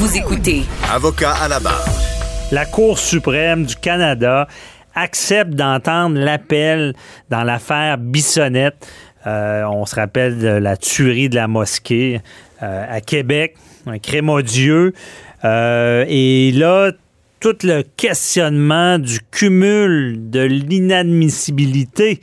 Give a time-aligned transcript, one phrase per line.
[0.00, 1.84] Vous écoutez Avocat à la barre.
[2.52, 4.48] La Cour suprême du Canada
[4.94, 6.94] accepte d'entendre l'appel
[7.28, 8.90] dans l'affaire Bissonnette.
[9.26, 12.22] Euh, on se rappelle de la tuerie de la mosquée
[12.62, 14.94] euh, à Québec, un crime odieux.
[15.44, 16.92] Euh, et là,
[17.38, 22.22] tout le questionnement du cumul de l'inadmissibilité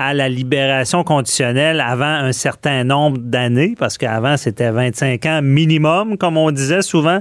[0.00, 6.16] à la libération conditionnelle avant un certain nombre d'années, parce qu'avant, c'était 25 ans minimum,
[6.16, 7.20] comme on disait souvent.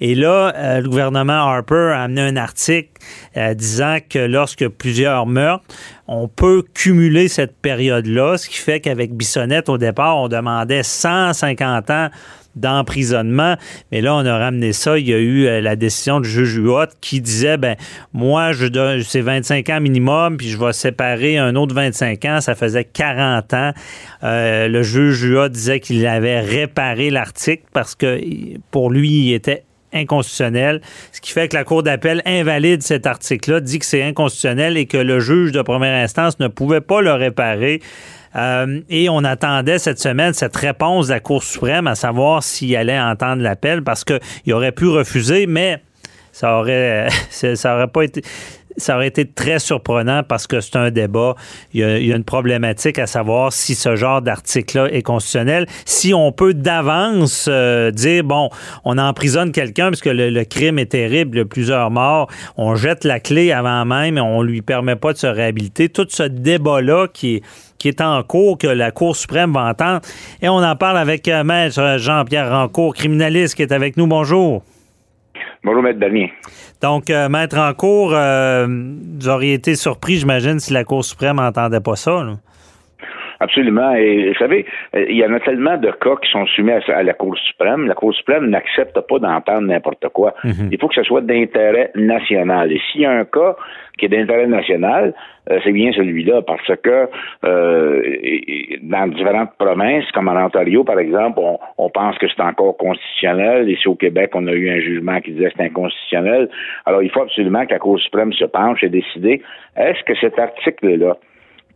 [0.00, 2.90] Et là, euh, le gouvernement Harper a amené un article
[3.36, 5.64] euh, disant que lorsque plusieurs meurtres,
[6.06, 11.90] on peut cumuler cette période-là, ce qui fait qu'avec Bissonnette, au départ, on demandait 150
[11.90, 12.10] ans
[12.56, 13.56] d'emprisonnement.
[13.92, 14.98] Mais là, on a ramené ça.
[14.98, 17.76] Il y a eu euh, la décision du juge Huot qui disait, ben
[18.12, 22.40] moi, je donne, c'est 25 ans minimum, puis je vais séparer un autre 25 ans.
[22.40, 23.72] Ça faisait 40 ans.
[24.22, 28.20] Euh, le juge Huot disait qu'il avait réparé l'article parce que
[28.70, 30.80] pour lui, il était inconstitutionnel,
[31.12, 34.86] ce qui fait que la Cour d'appel invalide cet article-là, dit que c'est inconstitutionnel et
[34.86, 37.80] que le juge de première instance ne pouvait pas le réparer.
[38.36, 42.74] Euh, et on attendait cette semaine cette réponse de la Cour suprême à savoir s'il
[42.76, 45.82] allait entendre l'appel parce qu'il aurait pu refuser, mais
[46.32, 48.22] ça aurait, ça aurait pas été
[48.76, 51.34] ça aurait été très surprenant parce que c'est un débat.
[51.72, 55.66] Il y, a, une problématique à savoir si ce genre d'article-là est constitutionnel.
[55.84, 58.50] Si on peut d'avance euh, dire, bon,
[58.84, 62.74] on emprisonne quelqu'un parce que le, crime est terrible, il y a plusieurs morts, on
[62.74, 65.88] jette la clé avant même et on lui permet pas de se réhabiliter.
[65.88, 67.42] Tout ce débat-là qui est
[67.80, 70.02] qui est en cours, que la Cour suprême va entendre.
[70.40, 74.06] Et on en parle avec euh, Maître Jean-Pierre Rancourt, criminaliste, qui est avec nous.
[74.06, 74.62] Bonjour.
[75.64, 76.26] Bonjour, Maître Damien.
[76.82, 81.36] Donc, euh, Maître en cours, euh, vous auriez été surpris, j'imagine, si la Cour suprême
[81.36, 82.22] n'entendait pas ça.
[83.40, 83.94] Absolument.
[83.94, 87.14] Et vous savez, il y en a tellement de cas qui sont soumis à, la
[87.14, 87.86] Cour suprême.
[87.86, 90.34] La Cour suprême n'accepte pas d'entendre n'importe quoi.
[90.44, 90.68] Mhm.
[90.70, 92.70] Il faut que ce soit d'intérêt national.
[92.70, 93.56] Et s'il y a un cas
[93.96, 95.14] qui est d'intérêt national,
[95.50, 97.08] euh, c'est bien celui-là, parce que
[97.44, 98.02] euh,
[98.82, 101.40] dans différentes provinces, comme en Ontario, par exemple,
[101.78, 103.68] on, pense que c'est encore constitutionnel.
[103.68, 106.48] Ici au Québec, on a eu un jugement qui disait que c'est inconstitutionnel.
[106.86, 109.42] Alors, il faut absolument que la Cour suprême se penche et décider
[109.76, 111.16] est-ce que cet article-là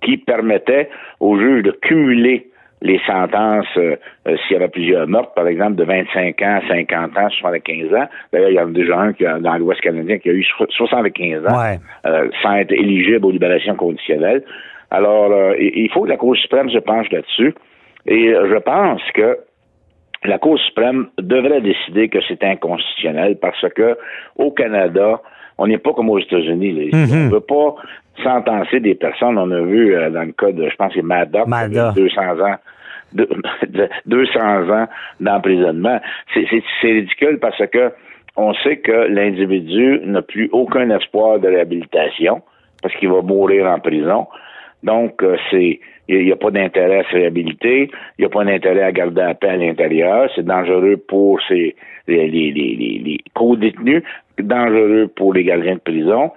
[0.05, 0.89] qui permettait
[1.21, 2.49] aux juges de cumuler
[2.83, 3.97] les sentences euh,
[4.29, 8.07] euh, s'il y avait plusieurs meurtres, par exemple, de 25 ans, 50 ans, 75 ans.
[8.33, 11.47] D'ailleurs, il y en a déjà un qui, dans l'Ouest canadien qui a eu 75
[11.47, 14.45] ans euh, sans être éligible aux libérations conditionnelles.
[14.91, 17.55] Alors, il faut que la Cour suprême se penche là-dessus.
[18.07, 19.39] Et je pense que
[20.23, 23.97] la Cour suprême devrait décider que c'est inconstitutionnel parce que
[24.37, 25.21] au Canada,
[25.59, 26.91] on n'est pas comme aux États-Unis.
[26.93, 27.77] On ne veut pas
[28.23, 29.39] sentencer des personnes.
[29.39, 31.49] On a vu euh, dans le cas de, je pense, c'est Maddox,
[31.95, 32.57] 200 ans.
[34.07, 34.87] 200 ans
[35.21, 36.01] d'emprisonnement.
[36.33, 36.47] C'est
[36.83, 37.93] ridicule parce que
[38.37, 42.43] on sait que l'individu n'a plus aucun espoir de réhabilitation
[42.83, 44.27] parce qu'il va mourir en prison.
[44.85, 48.45] Donc, euh, c'est il n'y a, pas d'intérêt à se réhabiliter, il n'y a pas
[48.45, 51.75] d'intérêt à garder la paix à l'intérieur, c'est dangereux pour ces,
[52.07, 54.03] les, les, les, les co-détenus,
[54.39, 56.31] dangereux pour les gardiens de prison,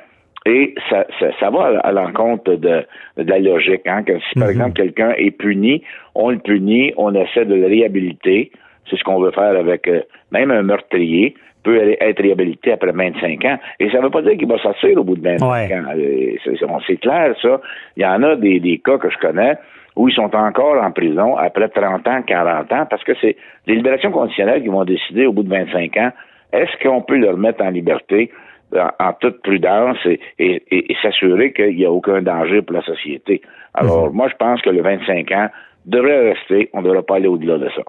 [0.46, 1.06] et ça,
[1.42, 2.86] ça, va à, l'encontre de,
[3.18, 3.86] de, la logique.
[3.86, 4.52] Hein, que si, par mhm.
[4.54, 5.84] exemple, quelqu'un est puni,
[6.16, 8.52] on le punit, on essaie de le réhabiliter.
[8.90, 11.36] C'est ce qu'on veut faire avec euh, même un meurtrier
[11.68, 13.58] peut être réhabilité après 25 ans.
[13.80, 15.84] Et ça ne veut pas dire qu'il va sortir au bout de 25 ans.
[15.96, 17.60] Euh, c'est clair, ça.
[17.98, 19.56] Il y en a des, des cas que je connais
[19.98, 23.36] où ils sont encore en prison après 30 ans, 40 ans, parce que c'est
[23.66, 26.12] les libérations conditionnelles qui vont décider au bout de 25 ans,
[26.54, 28.32] est-ce qu'on peut le remettre en liberté
[28.76, 29.98] en, toute prudence
[30.38, 33.42] et, s'assurer qu'il n'y a aucun danger pour la société?
[33.74, 34.16] Alors, mhm.
[34.16, 35.48] moi, je pense que le 25 ans
[35.90, 36.70] devrait rester.
[36.74, 37.82] On ne devrait pas aller au-delà de ça.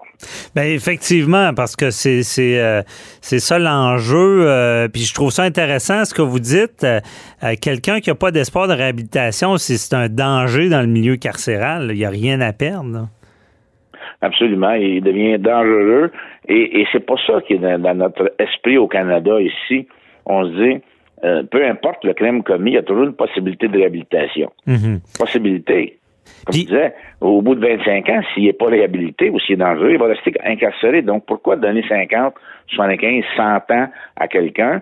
[0.55, 2.81] Bien, effectivement, parce que c'est c'est euh,
[3.21, 4.47] ça l'enjeu.
[4.47, 6.83] Euh, puis je trouve ça intéressant ce que vous dites.
[6.83, 6.99] Euh,
[7.61, 11.89] quelqu'un qui n'a pas d'espoir de réhabilitation, c'est un danger dans le milieu carcéral.
[11.91, 13.07] Il n'y a rien à perdre.
[14.21, 14.73] Absolument.
[14.73, 16.11] Il devient dangereux.
[16.47, 19.87] Et, et c'est pas ça qui est dans, notre esprit au Canada ici
[20.29, 20.81] on se dit,
[21.23, 24.51] euh, peu importe le crime commis, il y a toujours une possibilité de réhabilitation.
[24.65, 24.99] Mhm.
[25.17, 25.98] Possibilité.
[26.45, 29.57] Comme je disais, au bout de 25 ans, s'il n'est pas réhabilité ou s'il est
[29.57, 31.01] dangereux, il va rester incarcéré.
[31.01, 32.33] Donc, pourquoi donner 50,
[32.67, 34.81] 75, 100 ans à quelqu'un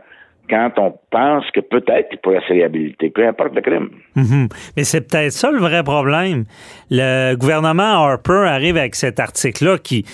[0.50, 3.90] quand on pense que peut-être il pourrait se réhabiliter, peu importe le crime.
[4.16, 4.48] Mhm.
[4.76, 6.46] Mais c'est peut-être ça le vrai problème.
[6.90, 10.06] Le gouvernement Harper arrive avec cet article-là qui,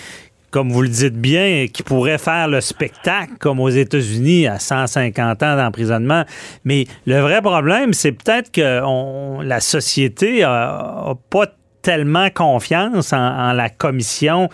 [0.53, 5.41] comme vous le dites bien, qui pourrait faire le spectacle comme aux États-Unis à 150
[5.41, 6.25] ans d'emprisonnement.
[6.63, 11.47] Mais le vrai problème, c'est peut-être que la société n'a pas
[11.83, 14.49] tellement confiance en la commission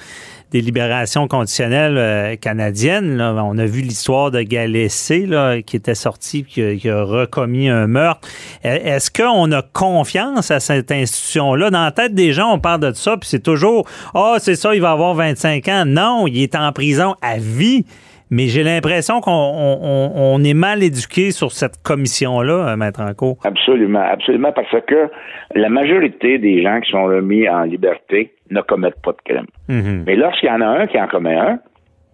[0.52, 3.22] des libérations conditionnelles euh, canadiennes.
[3.22, 7.88] On a vu l'histoire de Galessé là, qui était sorti qui, qui a recommis un
[7.88, 8.28] meurtre.
[8.66, 11.70] E, est-ce qu'on a confiance à cette institution-là?
[11.70, 14.56] Dans la tête des gens, on parle de ça, puis c'est toujours Ah, oh, c'est
[14.56, 15.84] ça, il va avoir 25 ans.
[15.86, 17.86] Non, il est en prison à vie.
[18.32, 23.38] Mais j'ai l'impression qu'on est mal éduqué sur cette commission-là, euh, Maître Anco.
[23.44, 25.10] Absolument, absolument, parce que
[25.56, 29.48] la majorité des gens qui sont remis en liberté ne commettent pas de crime.
[29.68, 30.04] Mhm.
[30.06, 31.60] Mais lorsqu'il y en a un qui en commet un,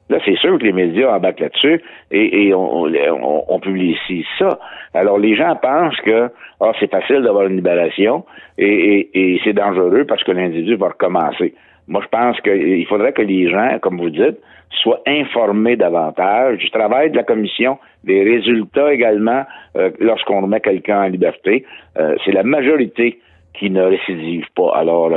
[0.08, 1.82] Là, c'est sûr que les médias embarquent là-dessus
[2.12, 4.60] et, on, publie ici ça.
[4.94, 6.30] Alors, les gens pensent que
[6.62, 8.24] ah, c'est facile d'avoir une libération
[8.60, 11.56] et, et c'est dangereux parce que l'individu va recommencer.
[11.88, 14.40] Moi, je pense qu'il faudrait que les gens, comme vous dites,
[14.82, 19.44] soient informés davantage du travail de la commission, des résultats également
[19.78, 21.66] euh, lorsqu'on met quelqu'un en liberté.
[21.98, 23.20] Euh, c'est la majorité
[23.54, 24.76] qui ne récidive pas.
[24.76, 25.12] Alors,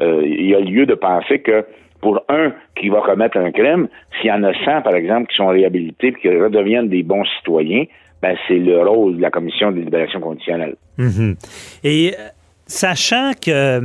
[0.00, 1.64] euh, il y a lieu de penser que
[2.00, 3.88] pour un qui va commettre un crime,
[4.20, 7.24] s'il y en a 100, par exemple, qui sont réhabilités et qui redeviennent des bons
[7.38, 7.84] citoyens,
[8.20, 10.76] ben, c'est le rôle de la commission de libération conditionnelle.
[10.98, 11.36] Mm-hmm.
[11.84, 12.14] Et
[12.66, 13.80] sachant que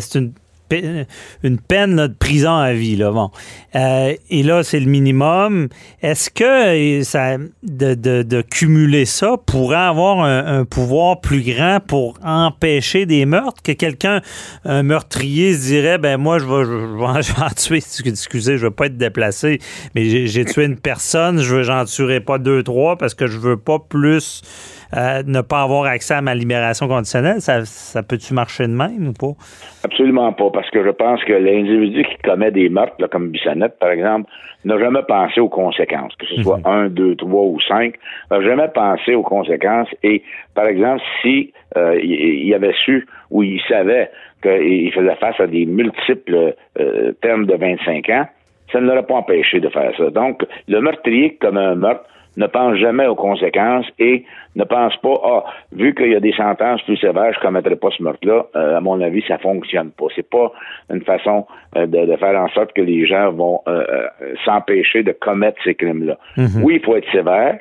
[0.00, 0.32] c'est une
[1.42, 2.96] une peine de prison à vie.
[2.96, 3.30] Là, bon.
[3.74, 5.68] Euh, et là, c'est le minimum.
[6.02, 13.26] Est-ce que ça, de, cumuler ça pourrait avoir un, pouvoir plus grand pour empêcher des
[13.26, 13.62] meurtres?
[13.62, 14.20] Que quelqu'un,
[14.64, 16.64] un meurtrier, se dirait, ben moi, je vais,
[17.22, 17.82] je en tuer.
[18.06, 19.60] Excusez, je veux pas être déplacé,
[19.94, 23.56] mais j'ai tué une personne, je j'en tuerai pas deux, trois parce que je veux
[23.56, 24.42] pas plus
[24.96, 27.40] euh, ne pas avoir accès à ma libération conditionnelle.
[27.40, 29.34] Ça, ça peut-tu marcher de même ou pas?
[29.84, 33.90] Absolument pas, parce que je pense que l'individu qui commet des meurtres, comme Bissonnette, par
[33.90, 34.30] exemple,
[34.64, 36.66] n'a jamais pensé aux conséquences, que ce soit mhm.
[36.66, 37.94] un, deux, trois ou cinq,
[38.30, 39.88] n'a jamais pensé aux conséquences.
[40.02, 40.22] Et,
[40.54, 44.10] par exemple, si euh, il, avait su ou il savait
[44.42, 48.26] qu'il faisait face à des multiples euh, termes de 25 ans,
[48.72, 50.10] ça ne l'aurait pas empêché de faire ça.
[50.10, 52.04] Donc, le meurtrier comme un meurtre
[52.36, 54.24] ne pense jamais aux conséquences et
[54.56, 57.76] ne pense pas, ah, vu qu'il y a des sentences plus sévères, je ne commettrai
[57.76, 58.46] pas ce meurtre-là.
[58.56, 60.06] Euh, à mon avis, ça fonctionne pas.
[60.14, 60.52] C'est pas
[60.92, 61.46] une façon
[61.76, 64.06] euh, de, faire en sorte que les gens vont euh,
[64.44, 66.18] s'empêcher de commettre ces crimes-là.
[66.36, 66.62] Mhm.
[66.62, 67.58] Oui, il faut être sévère.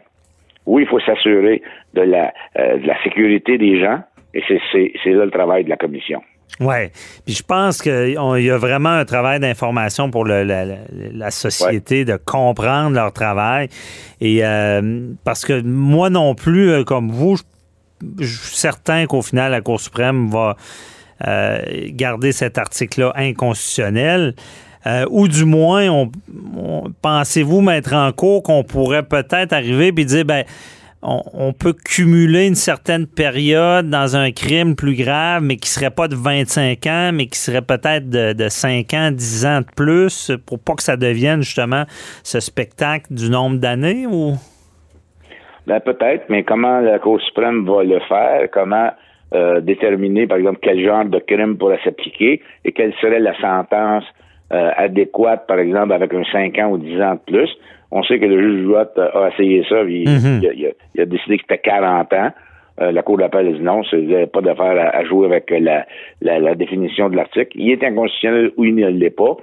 [0.65, 1.61] Oui, il faut s'assurer
[1.93, 3.99] de la, de la sécurité des gens.
[4.33, 6.21] Et c'est là le travail de la commission.
[6.59, 6.89] Oui.
[7.25, 12.95] Puis je pense qu'il y a vraiment un travail d'information pour la, société, de comprendre
[12.95, 13.69] leur travail.
[14.21, 17.37] Et euh, parce que moi non plus, euh, comme vous,
[18.19, 20.55] je, suis certain qu'au final, la Cour suprême va
[21.25, 24.35] euh, garder cet article-là inconstitutionnel.
[25.09, 26.09] ou du moins,
[27.01, 30.43] pensez-vous mettre en cours qu'on pourrait peut-être arriver et dire, ben
[31.03, 36.07] on, peut cumuler une certaine période dans un crime plus grave, mais qui serait pas
[36.07, 40.59] de 25 ans, mais qui serait peut-être de, 5 ans, 10 ans de plus, pour
[40.59, 41.83] pas que ça devienne justement
[42.23, 44.33] ce spectacle du nombre d'années ou?
[45.67, 48.49] Ben peut-être, mais comment la Cour suprême va le faire?
[48.51, 48.91] Comment
[49.33, 54.03] euh, déterminer, par exemple, quel genre de crime pourrait s'appliquer et quelle serait la sentence
[54.51, 57.49] euh, adéquate, par exemple, avec un 5 ans ou 10 ans de plus?
[57.95, 60.41] On sait que le juge Watt a essayé ça, puis mhm.
[60.41, 62.31] il, a, décidé que c'était 40 ans.
[62.81, 65.85] Euh, la Cour d'appel a dit non, c'est pas d'affaire à, jouer avec la,
[66.21, 67.51] la, définition de l'article.
[67.55, 69.37] Il est inconstitutionnel ou il ne l'est pas.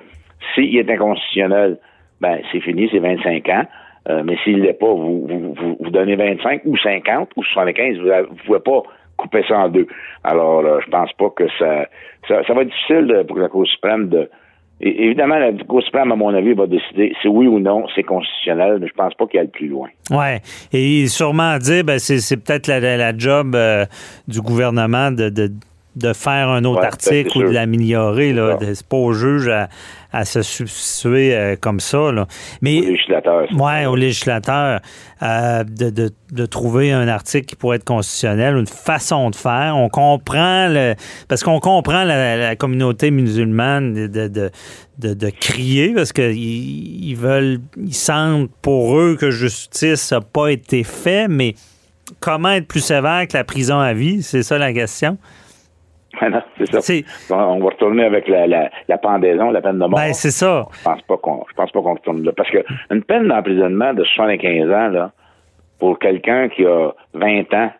[0.55, 1.79] S'il est inconstitutionnel,
[2.21, 3.65] ben c'est fini, c'est 25 ans.
[4.09, 7.99] Euh, mais s'il ne l'est pas, vous, vous, vous, donnez 25 ou 50 ou 75,
[7.99, 8.83] vous ne pouvez pas
[9.17, 9.87] couper ça en deux.
[10.25, 11.87] Alors, euh, je pense pas que ça,
[12.27, 14.29] ça, ça va être difficile pour la Cour suprême de,
[14.81, 18.79] évidemment, la Cour suprême, à mon avis, va décider si oui ou non c'est constitutionnel,
[18.81, 19.89] mais je pense pas qu'il y le plus loin.
[20.11, 20.39] Oui.
[20.73, 23.85] Et sûrement dire, ben, c'est peut-être la, job euh,
[24.29, 25.51] du gouvernement de, de
[26.13, 28.35] faire un autre article ou de l'améliorer.
[28.75, 29.51] C'est pas au juge
[30.13, 32.11] à, se substituer euh, comme ça.
[32.11, 32.27] Là.
[32.63, 33.47] Mais, au législateur.
[33.53, 34.81] Oui, au législateur,
[35.23, 39.77] euh, de, de, trouver un article qui pourrait être constitutionnel, une façon de faire.
[39.77, 40.95] On comprend, le,
[41.29, 44.51] parce qu'on comprend la, communauté musulmane de, de,
[44.99, 50.83] de, crier, parce qu'ils ils veulent, ils sentent pour eux que justice n'a pas été
[50.83, 51.55] faite, mais
[52.19, 54.23] comment être plus sévère que la prison à vie?
[54.23, 55.19] C'est ça la question?
[56.23, 57.37] Non, c'est ça.
[57.37, 59.91] On va retourner avec la, la, pendaison, la peine de mort.
[59.91, 60.67] Ben, c'est ça.
[60.73, 62.33] Je pense pas qu'on, je pense pas qu'on retourne là.
[62.37, 65.13] Parce que une peine d'emprisonnement de 75 ans, là,
[65.79, 67.71] pour quelqu'un qui a 20 ans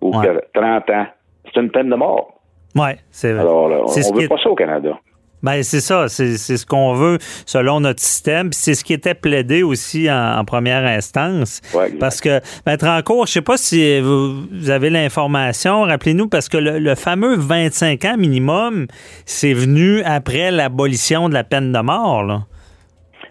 [0.00, 1.06] ou qui a 30 ans,
[1.46, 2.40] c'est une peine de mort.
[2.76, 3.40] Oui, c'est vrai.
[3.40, 4.98] Alors, on ne veut pas ça au Canada.
[5.42, 8.52] Ben c'est ça, c'est ce qu'on veut selon notre système.
[8.52, 11.60] C'est ce qui était plaidé aussi en, première instance.
[11.98, 16.58] parce que mettre en cours, je sais pas si vous, avez l'information, rappelez-nous, parce que
[16.58, 18.86] le, fameux 25 ans minimum,
[19.24, 22.46] c'est venu après l'abolition de la peine de mort.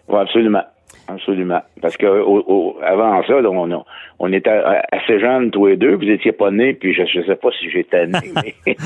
[0.08, 0.64] Oui, absolument.
[1.12, 1.60] Absolument.
[1.82, 2.06] Parce que
[2.84, 3.84] avant ça, on,
[4.18, 4.62] on, était
[4.92, 5.94] assez jeunes tous les deux.
[5.94, 8.18] Vous étiez pas nés, puis je ne sais pas si j'étais né,
[8.66, 8.76] mais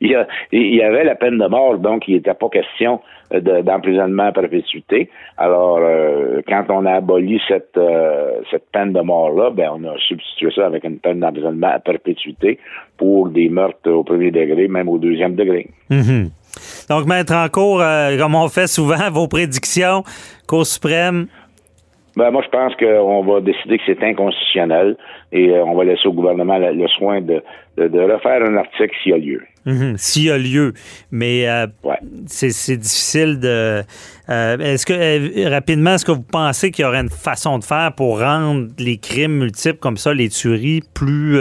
[0.00, 3.00] il, y avait la peine de mort, donc il n'était pas question
[3.30, 5.08] d'emprisonnement à perpétuité.
[5.38, 9.96] Alors, euh, quand on a aboli cette, euh, cette peine de mort-là, ben, on a
[9.98, 12.58] substitué ça avec une peine d'emprisonnement à perpétuité
[12.98, 15.68] pour des meurtres au premier degré, même au deuxième degré.
[15.90, 16.28] Mm-hmm.
[16.90, 20.02] Donc, mettre en cours, euh, comme on fait souvent, vos prédictions,
[20.46, 21.28] Cour suprême,
[22.16, 24.96] ben, moi, je pense qu'on va décider que c'est inconstitutionnel
[25.32, 27.42] et euh, on va laisser au gouvernement le, soin de,
[27.78, 29.42] de, refaire un article s'il y a lieu.
[29.64, 30.74] Mhm, s'il y a lieu.
[31.10, 31.66] Mais euh,
[32.26, 33.82] c'est difficile de.
[34.28, 37.92] Euh, est-ce que, rapidement, est-ce que vous pensez qu'il y aurait une façon de faire
[37.96, 41.38] pour rendre les crimes multiples comme ça, les tueries, plus.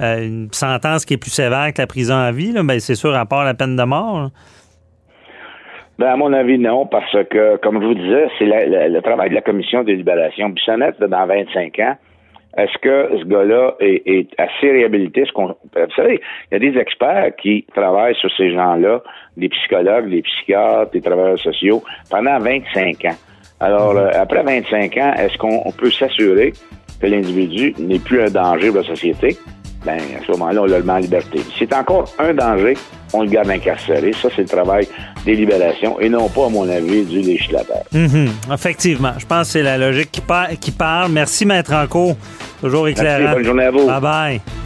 [0.00, 2.52] une sentence qui est plus sévère que la prison à vie?
[2.52, 4.30] Ben, c'est sûr, à part la peine de mort.
[6.02, 9.36] Ben, à mon avis, non, parce que, comme je vous disais, c'est le travail de
[9.36, 10.48] la commission de libération.
[10.48, 11.94] Bissonnette, dans 25 ans,
[12.56, 15.24] est-ce que ce gars-là est, assez réhabilité?
[15.24, 15.54] Ce vous
[15.94, 19.00] savez, il y a des experts qui travaillent sur ces gens-là,
[19.36, 23.16] des psychologues, des psychiatres, des travailleurs sociaux, pendant 25 ans.
[23.60, 26.52] Alors, euh, après 25 ans, est-ce qu'on peut s'assurer
[27.00, 29.36] que l'individu n'est plus un danger pour la société?
[29.84, 31.40] Ben, à ce moment-là, on le met en liberté.
[31.58, 32.76] C'est encore un danger,
[33.12, 34.12] on le garde incarcéré.
[34.12, 34.86] Ça, c'est le travail
[35.24, 37.82] des libérations et non pas, à mon avis, du législateur.
[37.92, 38.28] Mhm.
[38.52, 39.12] Effectivement.
[39.18, 40.22] Je pense que c'est la logique qui,
[40.60, 41.10] qui parle.
[41.10, 42.16] Merci, Maître Anco.
[42.60, 43.18] Toujours éclairant.
[43.20, 43.86] Merci, bonne journée à vous.
[43.88, 44.61] Bye-bye.